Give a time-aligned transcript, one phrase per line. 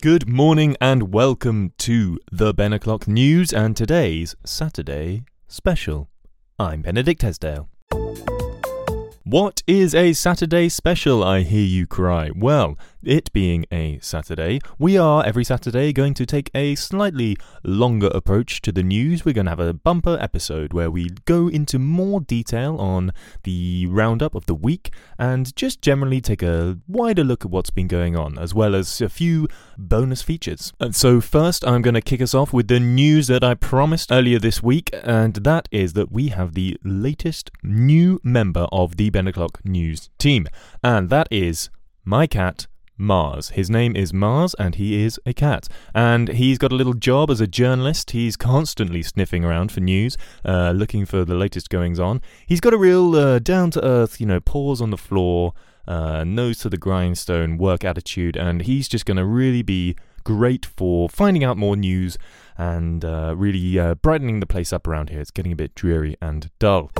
[0.00, 6.08] Good morning and welcome to the Ben O'Clock News and today's Saturday special.
[6.56, 7.68] I'm Benedict Esdale.
[9.30, 12.30] What is a Saturday special, I hear you cry?
[12.34, 18.08] Well, it being a Saturday, we are every Saturday going to take a slightly longer
[18.08, 19.26] approach to the news.
[19.26, 23.12] We're going to have a bumper episode where we go into more detail on
[23.44, 27.86] the roundup of the week and just generally take a wider look at what's been
[27.86, 30.72] going on, as well as a few bonus features.
[30.80, 34.10] And so, first, I'm going to kick us off with the news that I promised
[34.10, 39.10] earlier this week, and that is that we have the latest new member of the
[39.18, 40.46] Ben O'Clock News team,
[40.80, 41.70] and that is
[42.04, 42.68] my cat.
[42.96, 43.50] Mars.
[43.50, 45.66] His name is Mars, and he is a cat.
[45.92, 48.12] And he's got a little job as a journalist.
[48.12, 52.20] He's constantly sniffing around for news, uh, looking for the latest goings on.
[52.46, 55.52] He's got a real uh, down to earth, you know, paws on the floor,
[55.88, 60.64] uh, nose to the grindstone work attitude, and he's just going to really be great
[60.64, 62.18] for finding out more news
[62.56, 65.20] and uh, really uh, brightening the place up around here.
[65.20, 66.92] It's getting a bit dreary and dull.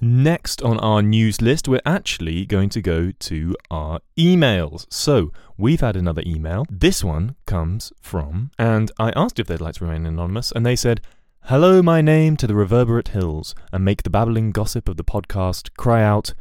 [0.00, 4.86] Next on our news list, we're actually going to go to our emails.
[4.90, 6.66] So, we've had another email.
[6.70, 10.76] This one comes from, and I asked if they'd like to remain anonymous, and they
[10.76, 11.00] said,
[11.44, 15.74] Hello, my name to the reverberate hills, and make the babbling gossip of the podcast
[15.78, 16.34] cry out,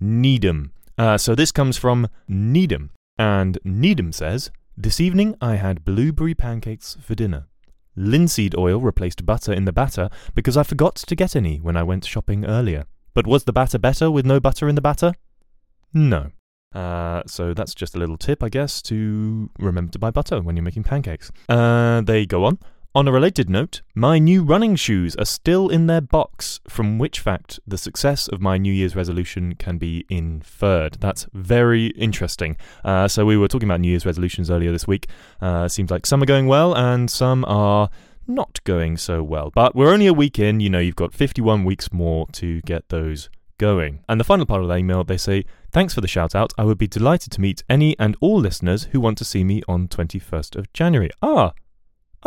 [0.00, 0.72] Needham.
[0.96, 6.96] Uh, so, this comes from Needham, and Needham says, This evening I had blueberry pancakes
[7.02, 7.46] for dinner.
[7.96, 11.82] Linseed oil replaced butter in the batter because I forgot to get any when I
[11.82, 12.84] went shopping earlier.
[13.14, 15.14] But was the batter better with no butter in the batter?
[15.94, 16.30] No.
[16.74, 20.56] Uh, so that's just a little tip, I guess, to remember to buy butter when
[20.56, 21.32] you're making pancakes.
[21.48, 22.58] Uh, they go on.
[22.96, 27.20] On a related note, my new running shoes are still in their box, from which
[27.20, 30.94] fact the success of my New Year's resolution can be inferred.
[30.98, 32.56] That's very interesting.
[32.82, 35.10] Uh, so, we were talking about New Year's resolutions earlier this week.
[35.42, 37.90] Uh, seems like some are going well and some are
[38.26, 39.52] not going so well.
[39.54, 42.88] But we're only a week in, you know, you've got 51 weeks more to get
[42.88, 44.04] those going.
[44.08, 46.54] And the final part of the email, they say, Thanks for the shout out.
[46.56, 49.60] I would be delighted to meet any and all listeners who want to see me
[49.68, 51.10] on 21st of January.
[51.20, 51.52] Ah,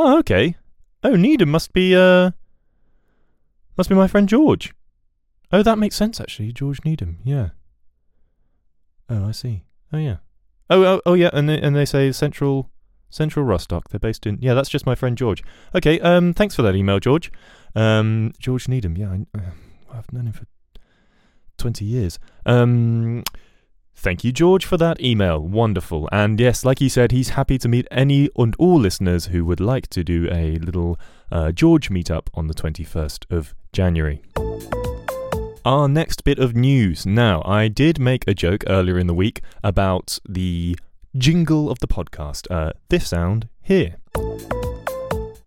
[0.02, 0.56] Oh, okay.
[1.04, 2.32] Oh, Needham must be, uh,
[3.78, 4.74] must be my friend George.
[5.52, 6.54] Oh, that makes sense, actually.
[6.54, 7.50] George Needham, yeah.
[9.10, 9.66] Oh, I see.
[9.92, 10.18] Oh, yeah.
[10.70, 12.70] Oh, oh, oh yeah, and they, and they say Central,
[13.10, 13.90] Central Rostock.
[13.90, 15.44] They're based in, yeah, that's just my friend George.
[15.76, 17.30] Okay, um, thanks for that email, George.
[17.76, 19.52] Um, George Needham, yeah, I, uh,
[19.92, 20.46] I've known him for
[21.58, 22.20] 20 years.
[22.46, 23.26] Um,
[24.02, 25.42] Thank you, George, for that email.
[25.42, 26.08] Wonderful.
[26.10, 29.60] And yes, like he said, he's happy to meet any and all listeners who would
[29.60, 30.98] like to do a little
[31.34, 34.22] uh, George meetup on the 21st of January.
[35.66, 37.06] Our next bit of news.
[37.06, 40.80] Now, I did make a joke earlier in the week about the
[41.18, 42.48] jingle of the podcast.
[42.50, 43.98] Uh, this sound here.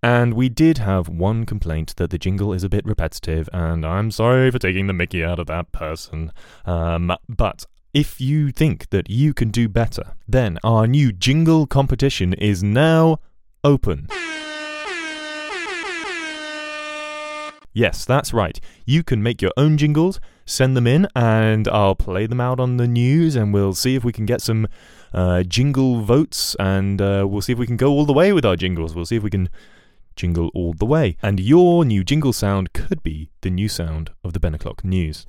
[0.02, 4.10] And we did have one complaint that the jingle is a bit repetitive, and I'm
[4.10, 6.32] sorry for taking the mickey out of that person.
[6.66, 7.64] Um, but
[7.94, 13.18] if you think that you can do better, then our new jingle competition is now
[13.62, 14.08] open.
[17.74, 18.60] Yes, that's right.
[18.84, 22.76] You can make your own jingles, send them in, and I'll play them out on
[22.76, 24.68] the news, and we'll see if we can get some
[25.14, 28.44] uh, jingle votes, and uh, we'll see if we can go all the way with
[28.44, 28.94] our jingles.
[28.94, 29.48] We'll see if we can
[30.16, 31.16] jingle all the way.
[31.22, 35.26] And your new jingle sound could be the new sound of the Ben O'Clock News.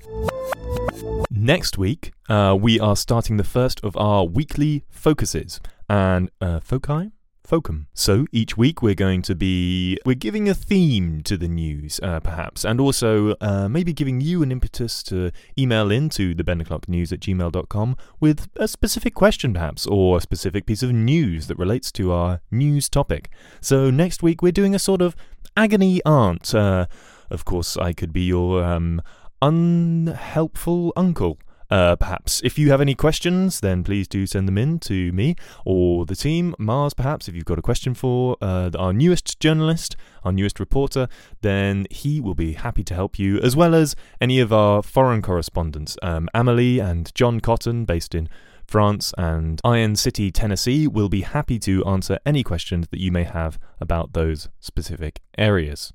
[1.29, 5.59] Next week, uh, we are starting the first of our weekly focuses.
[5.89, 7.11] And uh, foci?
[7.47, 7.87] Focum.
[7.93, 12.21] So each week we're going to be we're giving a theme to the news, uh,
[12.21, 16.61] perhaps, and also uh, maybe giving you an impetus to email in to the Ben
[16.61, 21.47] O'Clock News at gmail.com with a specific question, perhaps, or a specific piece of news
[21.47, 23.29] that relates to our news topic.
[23.59, 25.13] So next week we're doing a sort of
[25.57, 26.56] agony aunt.
[26.56, 26.85] Uh,
[27.29, 29.01] of course, I could be your um,
[29.44, 31.38] unhelpful uncle.
[31.69, 32.40] Uh, perhaps.
[32.44, 35.36] If you have any questions, then please do send them in to me
[35.66, 37.28] or the team, Mars, perhaps.
[37.28, 41.07] If you've got a question for uh, our newest journalist, our newest reporter,
[41.42, 45.24] then he will be happy to help you, as well as any of our foreign
[45.24, 45.98] correspondents.
[46.04, 48.30] Um, Amelie and John Cotton, based in
[48.68, 53.24] France and Iron City, Tennessee, will be happy to answer any questions that you may
[53.24, 55.92] have about those specific areas.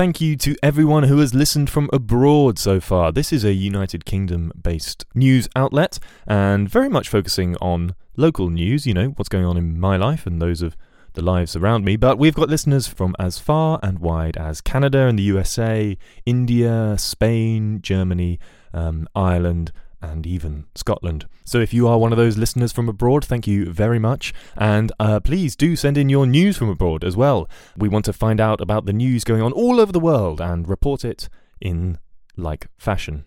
[0.00, 3.12] Thank you to everyone who has listened from abroad so far.
[3.12, 8.86] This is a United Kingdom based news outlet and very much focusing on local news,
[8.86, 10.74] you know, what's going on in my life and those of
[11.12, 11.96] the lives around me.
[11.96, 16.96] But we've got listeners from as far and wide as Canada and the USA, India,
[16.96, 18.40] Spain, Germany,
[18.72, 19.70] um, Ireland,
[20.02, 21.26] and even Scotland.
[21.44, 24.32] So if you are one of those listeners from abroad, thank you very much.
[24.56, 27.48] And uh, please do send in your news from abroad as well.
[27.76, 30.68] We want to find out about the news going on all over the world and
[30.68, 31.28] report it
[31.60, 31.98] in
[32.36, 33.24] like fashion.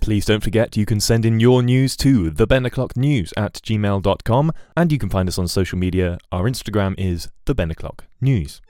[0.00, 3.54] Please don't forget you can send in your news to the Ben O'Clock News at
[3.54, 6.18] gmail.com and you can find us on social media.
[6.30, 7.72] Our Instagram is the Ben
[8.20, 8.60] News.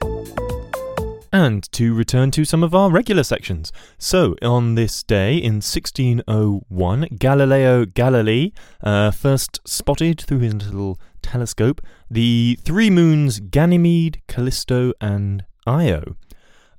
[1.35, 3.73] And to return to some of our regular sections.
[3.97, 11.81] So, on this day in 1601, Galileo Galilei uh, first spotted through his little telescope
[12.09, 16.15] the three moons Ganymede, Callisto, and Io.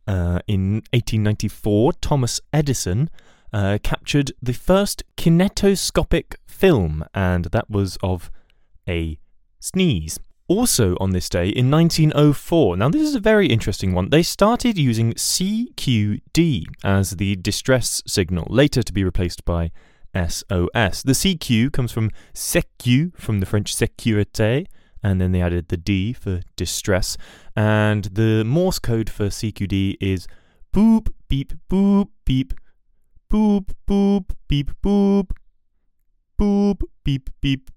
[0.06, 3.10] Uh, in 1894, Thomas Edison
[3.52, 8.30] uh, captured the first kinetoscopic film, and that was of
[8.88, 9.18] a
[9.60, 10.18] sneeze.
[10.48, 14.78] Also on this day in 1904, now this is a very interesting one, they started
[14.78, 19.72] using CQD as the distress signal, later to be replaced by
[20.14, 21.02] SOS.
[21.02, 24.66] The CQ comes from sécu, from the French sécurité,
[25.02, 27.16] and then they added the D for distress.
[27.56, 30.28] And the Morse code for CQD is
[30.72, 32.54] boop, beep, boop, beep,
[33.30, 35.30] boop, boop, beep, boop,
[36.40, 37.70] boop, beep, beep,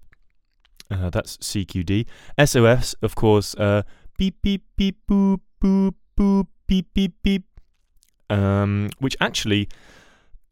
[0.90, 2.06] uh, that's CQD.
[2.44, 3.82] SOS, of course, uh,
[4.18, 7.44] beep, beep, beep, boop, boop, boop, beep, beep, beep.
[8.28, 9.68] Um, which actually,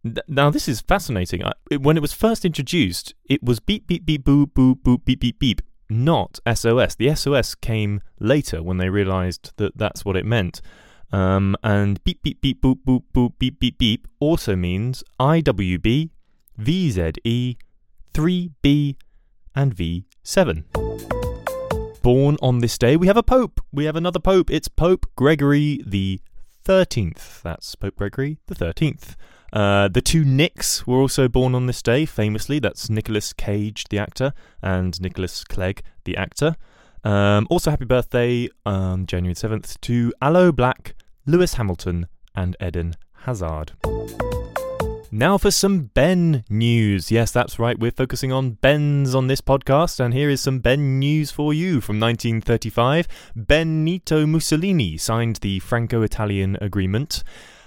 [0.05, 1.45] th- now this is fascinating.
[1.45, 5.05] I, it, when it was first introduced, it was beep, beep, beep, boop, boop, boop,
[5.05, 6.95] beep, beep, beep, not SOS.
[6.95, 10.61] The SOS came later when they realized that that's what it meant.
[11.11, 16.11] Um, and beep, beep, beep, boop, boop, boop, beep, beep, beep also means IWB,
[16.61, 17.57] VZE,
[18.13, 18.97] 3B,
[19.55, 20.65] and V7.
[22.03, 23.61] Born on this day, we have a pope.
[23.73, 24.51] We have another pope.
[24.51, 26.21] It's Pope Gregory the
[26.65, 27.43] 13th.
[27.43, 29.15] That's Pope Gregory the 13th.
[29.53, 32.59] Uh, the two Nicks were also born on this day, famously.
[32.59, 36.57] That's Nicolas Cage, the actor, and Nicholas Clegg, the actor.
[37.05, 40.93] Um, also, happy birthday on January 7th to Aloe Blacc,
[41.27, 43.73] Lewis Hamilton, and Eden Hazard.
[45.11, 47.11] Now for some Ben news.
[47.11, 50.99] Yes, that's right, we're focusing on Bens on this podcast, and here is some Ben
[50.99, 53.09] news for you from 1935.
[53.35, 57.25] Benito Mussolini signed the Franco Italian Agreement.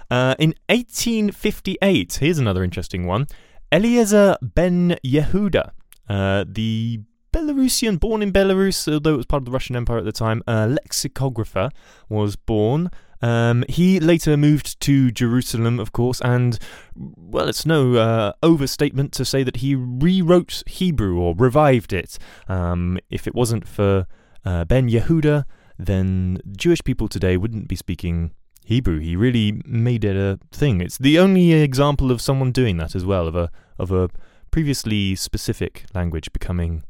[0.08, 3.26] Uh, in 1858, here's another interesting one
[3.72, 5.72] Eliezer Ben Yehuda,
[6.08, 7.00] uh, the
[7.32, 10.44] Belarusian, born in Belarus, although it was part of the Russian Empire at the time,
[10.46, 11.70] uh, lexicographer,
[12.08, 12.88] was born.
[13.22, 16.58] Um, he later moved to Jerusalem, of course, and,
[16.96, 22.18] well, it's no uh, overstatement to say that he rewrote Hebrew or revived it.
[22.48, 24.06] Um, if it wasn't for
[24.44, 25.44] uh, Ben Yehuda,
[25.78, 28.32] then Jewish people today wouldn't be speaking
[28.64, 28.98] Hebrew.
[28.98, 30.80] He really made it a thing.
[30.80, 34.08] It's the only example of someone doing that as well, of a of a
[34.50, 36.84] previously specific language becoming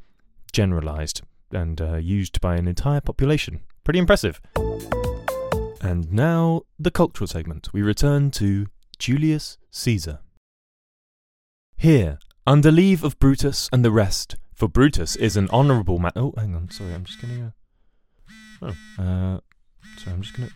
[0.52, 3.60] generalized and uh, used by an entire population.
[3.84, 4.40] Pretty impressive.
[5.82, 7.72] And now, the cultural segment.
[7.72, 8.68] We return to
[9.00, 10.20] Julius Caesar.
[11.76, 16.12] Here, under leave of Brutus and the rest, for Brutus is an honourable man.
[16.14, 17.54] Oh, hang on, sorry, I'm just getting a.
[18.62, 19.40] Oh, uh,
[19.98, 20.50] sorry, I'm just gonna.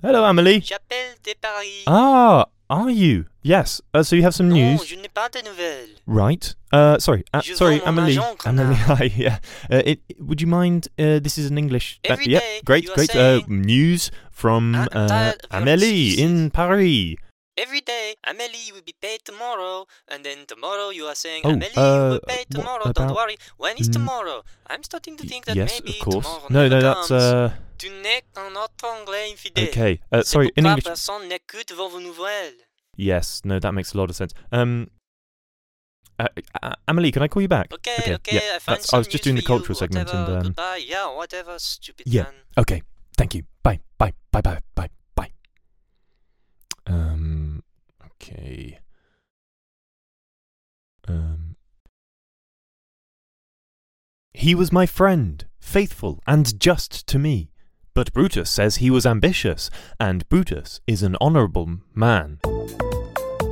[0.00, 0.60] Hello, Amelie.
[0.60, 1.84] J'appelle de Paris.
[1.86, 3.26] Ah, are you?
[3.42, 3.80] Yes.
[3.92, 4.84] Uh, so you have some non, news.
[4.86, 5.90] je n'ai pas de nouvelles.
[6.06, 6.54] Right.
[6.72, 7.24] Uh, sorry.
[7.32, 8.18] Uh, Je sorry, vends mon Amelie.
[8.18, 9.10] argent, Amelie, hi.
[9.16, 9.38] Yeah.
[9.70, 10.88] Uh, it, would you mind?
[10.98, 12.00] Uh, this is in English.
[12.08, 12.38] uh, Every yeah.
[12.40, 12.84] day Great.
[12.84, 13.10] you are Great.
[13.10, 17.16] Uh, saying- news from I'm uh, tired of your Amelie in Paris.
[17.56, 21.76] Every day, Amélie will be paid tomorrow, and then tomorrow you are saying, Oh, Amélie
[21.78, 23.36] uh, will be paid what tomorrow, don't worry.
[23.58, 24.42] When is Mm, tomorrow?
[24.66, 26.26] I'm starting to think that yes, maybe of course.
[26.26, 27.22] tomorrow No, never no, that's comes.
[27.22, 27.50] uh.
[27.84, 29.68] Tu n'es qu'un autre anglais infidèle.
[29.68, 30.00] Okay.
[30.10, 30.50] Uh, sorry.
[30.56, 30.84] In English.
[30.84, 32.56] personne n'écoute vos nouvelles.
[32.96, 33.42] Yes.
[33.44, 34.32] No, that makes a lot of sense.
[34.52, 34.88] Um.
[36.18, 36.28] Uh,
[36.62, 37.70] uh, Amelie, can I call you back?
[37.74, 40.82] Okay, Okay, okay, yeah, I I was just doing the cultural segment and, um, Goodbye,
[40.86, 42.22] yeah, whatever, stupid Yeah.
[42.22, 42.34] man.
[42.56, 42.82] Okay.
[43.18, 43.42] Thank you.
[43.64, 43.80] Bye.
[43.98, 44.14] Bye.
[44.30, 44.40] Bye.
[44.40, 44.60] Bye.
[44.76, 44.88] Bye.
[44.88, 44.90] Bye.
[45.16, 45.32] Bye.
[46.86, 47.62] Um.
[48.06, 48.78] Okay.
[51.06, 51.56] Um.
[54.32, 57.50] He was my friend, faithful and just to me.
[57.94, 59.70] But Brutus says he was ambitious,
[60.00, 62.40] and Brutus is an honourable man.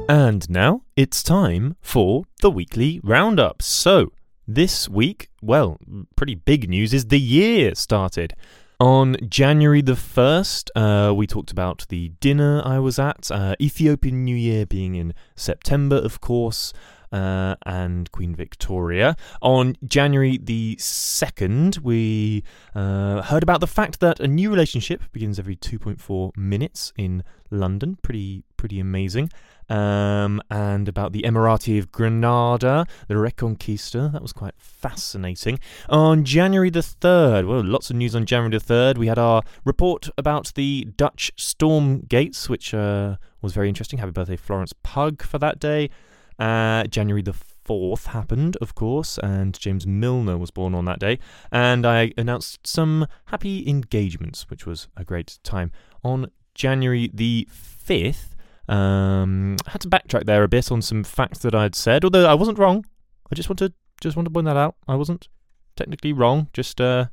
[0.08, 3.62] And now it's time for the weekly roundup.
[3.62, 4.10] So,
[4.48, 5.78] this week, well,
[6.16, 8.34] pretty big news is the year started.
[8.82, 14.24] On January the 1st, uh, we talked about the dinner I was at, uh, Ethiopian
[14.24, 16.72] New Year being in September, of course,
[17.12, 19.14] uh, and Queen Victoria.
[19.40, 22.42] On January the 2nd, we
[22.74, 27.22] uh, heard about the fact that a new relationship begins every 2.4 minutes in
[27.52, 27.98] London.
[28.02, 29.30] Pretty pretty amazing.
[29.68, 34.12] Um, and about the Emirati of Granada, the Reconquista.
[34.12, 35.58] That was quite fascinating.
[35.88, 38.98] On January the 3rd, well, lots of news on January the 3rd.
[38.98, 43.98] We had our report about the Dutch storm gates, which uh, was very interesting.
[43.98, 45.90] Happy birthday, Florence Pugh, for that day.
[46.38, 51.18] Uh, January the 4th happened, of course, and James Milner was born on that day.
[51.50, 55.70] And I announced some happy engagements, which was a great time.
[56.02, 58.31] On January the 5th,
[58.68, 62.26] um, I had to backtrack there a bit on some facts that I'd said, although
[62.26, 62.84] I wasn't wrong.
[63.30, 64.76] I just want to just want to point that out.
[64.86, 65.28] I wasn't
[65.76, 67.06] technically wrong, just uh,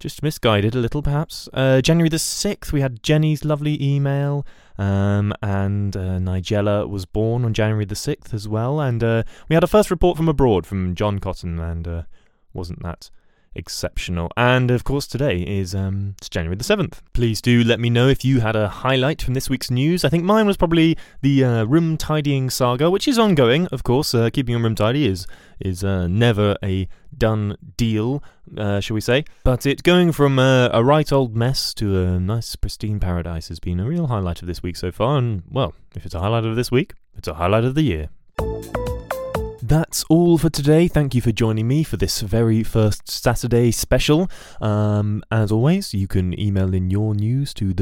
[0.00, 1.48] just misguided a little, perhaps.
[1.52, 4.46] Uh, January the sixth, we had Jenny's lovely email,
[4.76, 9.54] um, and uh, Nigella was born on January the sixth as well, and uh, we
[9.54, 12.02] had a first report from abroad from John Cotton, and uh,
[12.52, 13.10] wasn't that
[13.58, 14.30] exceptional.
[14.36, 17.00] And of course, today is um, it's January the 7th.
[17.12, 20.04] Please do let me know if you had a highlight from this week's news.
[20.04, 24.14] I think mine was probably the uh, room tidying saga, which is ongoing, of course.
[24.14, 25.26] Uh, keeping your room tidy is,
[25.60, 28.22] is uh, never a done deal,
[28.56, 29.24] uh, shall we say.
[29.44, 33.58] But it going from uh, a right old mess to a nice, pristine paradise has
[33.58, 35.18] been a real highlight of this week so far.
[35.18, 38.08] And, well, if it's a highlight of this week, it's a highlight of the year.
[39.68, 40.88] That's all for today.
[40.88, 44.30] Thank you for joining me for this very first Saturday special.
[44.62, 47.74] Um, as always, you can email in your news to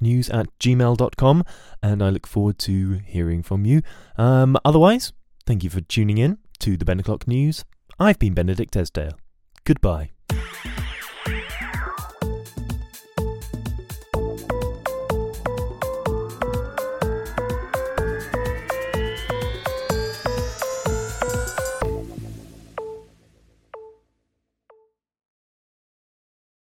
[0.00, 1.44] news at gmail.com,
[1.82, 3.82] and I look forward to hearing from you.
[4.16, 5.12] Um, otherwise,
[5.44, 7.64] thank you for tuning in to the Ben O'Clock News.
[7.98, 9.18] I've been Benedict Esdale.
[9.64, 10.11] Goodbye.